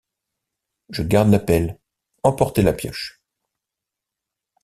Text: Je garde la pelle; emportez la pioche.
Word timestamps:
Je 0.89 1.03
garde 1.03 1.29
la 1.31 1.37
pelle; 1.37 1.77
emportez 2.23 2.63
la 2.63 2.73
pioche. 2.73 3.21